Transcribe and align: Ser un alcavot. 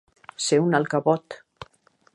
Ser 0.45 0.59
un 0.63 0.73
alcavot. 0.79 1.39